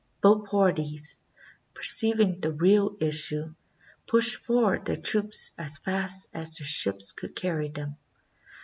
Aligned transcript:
Both 0.19 0.49
parties, 0.49 1.23
perceiving 1.75 2.39
the 2.39 2.51
real 2.51 2.95
is 2.99 3.23
sue, 3.25 3.53
pushed 4.07 4.37
forward 4.37 4.85
their 4.85 4.95
troops 4.95 5.53
as 5.59 5.77
fast 5.77 6.27
as 6.33 6.57
their 6.57 6.65
ships 6.65 7.13
could 7.13 7.35
carry 7.35 7.67
them. 7.69 7.97